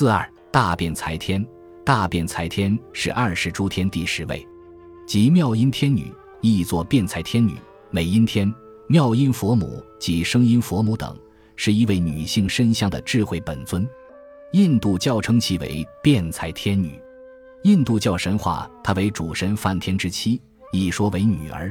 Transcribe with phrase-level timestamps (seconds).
[0.00, 1.46] 四二大辩才天，
[1.84, 4.48] 大辩才天是二十诸天第十位，
[5.06, 7.54] 即妙音天女，亦作辩才天女、
[7.90, 8.50] 美音天、
[8.86, 11.14] 妙音佛母及声音佛母等，
[11.54, 13.86] 是一位女性身香的智慧本尊。
[14.52, 16.98] 印度教称其为辩才天女，
[17.64, 20.40] 印度教神话她为主神梵天之妻，
[20.72, 21.70] 亦说为女儿。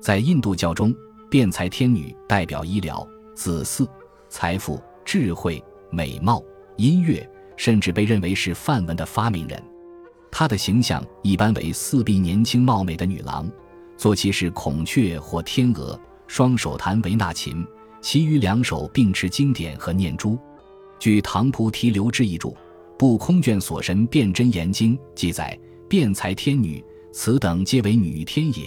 [0.00, 0.96] 在印度教中，
[1.28, 3.86] 辩才天女代表医疗、子嗣、
[4.30, 6.42] 财富、智慧、美貌、
[6.78, 7.30] 音乐。
[7.58, 9.62] 甚至被认为是梵文的发明人，
[10.30, 13.50] 她的形象一般为四臂年轻貌美的女郎，
[13.96, 17.66] 坐骑是孔雀或天鹅，双手弹维纳琴，
[18.00, 20.38] 其余两手并持经典和念珠。
[21.00, 22.50] 据《唐菩提留支一注》
[22.96, 28.66] 《不空卷所神辩真言经》记载，辩才天女，此等皆为女天也。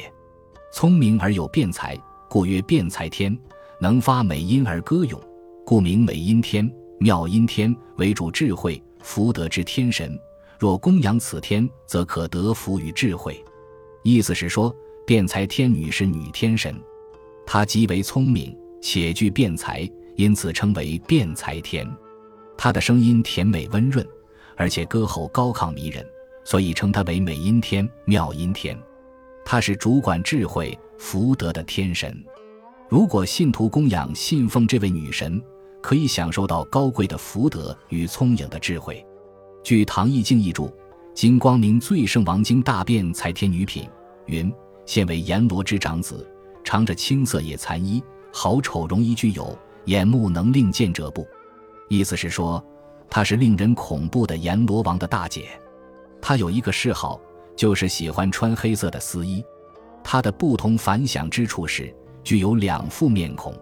[0.74, 1.98] 聪明而有辩才，
[2.30, 3.34] 故曰辩才天；
[3.80, 5.18] 能发美音而歌咏，
[5.66, 6.70] 故名美音天。
[7.02, 10.16] 妙音天为主智慧福德之天神，
[10.60, 13.44] 若供养此天，则可得福与智慧。
[14.04, 14.72] 意思是说，
[15.04, 16.80] 辩才天女是女天神，
[17.44, 21.92] 她极为聪明且具辩才，因此称为辩才天。
[22.56, 24.08] 她的声音甜美温润，
[24.56, 26.06] 而且歌喉高亢迷人，
[26.44, 28.80] 所以称她为美音天、妙音天。
[29.44, 32.24] 她是主管智慧福德的天神。
[32.88, 35.42] 如果信徒供养信奉这位女神，
[35.82, 39.06] 可以享受到高贵的福德与聪颖的智慧。
[39.64, 40.68] 据《唐易经译注》，
[41.14, 43.84] 《金光明最胜王经大辩才天女品》
[44.28, 44.52] 云
[44.86, 46.26] ：“现为阎罗之长子，
[46.64, 51.28] 长着青色野蚕衣，好丑容易具有，眼目能令见者不。”
[51.90, 52.64] 意思是说，
[53.10, 55.50] 她是令人恐怖的阎罗王的大姐。
[56.22, 57.20] 她有一个嗜好，
[57.56, 59.44] 就是喜欢穿黑色的丝衣。
[60.04, 61.94] 她的不同凡响之处是，
[62.24, 63.54] 具有两副面孔，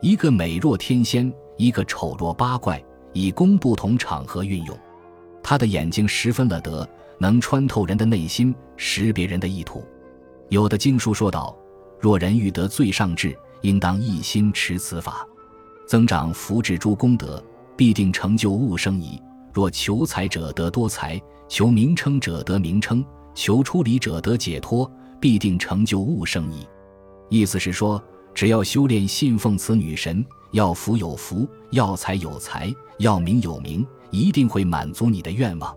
[0.00, 1.32] 一个美若天仙。
[1.56, 4.78] 一个丑若八怪，以供不同场合运用。
[5.42, 6.88] 他的眼睛十分了得，
[7.18, 9.84] 能穿透人的内心，识别人的意图。
[10.48, 11.56] 有的经书说道
[12.00, 15.26] ：“若人欲得最上智，应当一心持此法，
[15.86, 17.42] 增长福智诸功德，
[17.76, 19.20] 必定成就物生矣。
[19.52, 23.04] 若求财者得多财，求名称者得名称，
[23.34, 26.66] 求出离者得解脱，必定成就物生矣。”
[27.30, 28.02] 意思是说，
[28.34, 30.24] 只要修炼信奉此女神。
[30.54, 35.76] 要福有福，要财有财，要名有名，一定会满足你的愿望。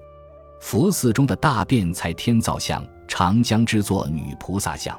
[0.59, 4.95] 佛寺中的大辩才天造像，常将之作女菩萨像。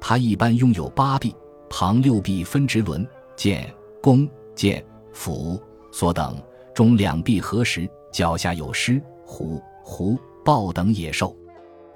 [0.00, 1.32] 它一般拥有八臂，
[1.70, 3.72] 旁六臂分直轮、剑、
[4.02, 6.36] 弓、箭、斧、索等，
[6.74, 11.32] 中两臂合十，脚下有狮、虎、狐、豹等野兽。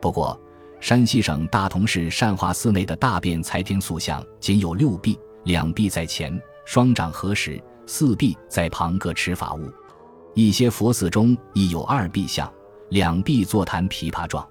[0.00, 0.40] 不过，
[0.78, 6.40] 山西省大同市善化寺内的大辩才天塑像仅有六臂，两臂在前。
[6.70, 9.72] 双掌合十，四臂在旁各持法物。
[10.34, 12.52] 一些佛寺中亦有二臂像，
[12.90, 14.46] 两臂坐弹琵琶状。